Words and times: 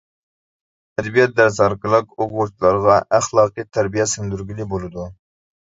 ئەدەبىيات 1.01 1.35
دەرسى 1.41 1.61
ئارقىلىق 1.65 2.07
ئوقۇغۇچىلارغا 2.15 2.97
ئەخلاقىي 3.19 3.69
تەربىيە 3.79 4.11
سىڭدۈرگىلى 4.15 4.69
بولىدۇ. 4.73 5.07